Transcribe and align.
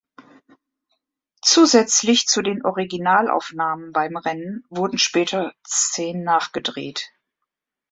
Zusätzlich 1.43 2.25
zu 2.25 2.41
den 2.41 2.65
Originalaufnahmen 2.65 3.91
beim 3.91 4.17
Rennen 4.17 4.65
wurden 4.71 4.97
später 4.97 5.53
Szenen 5.67 6.23
nachgedreht. 6.23 7.11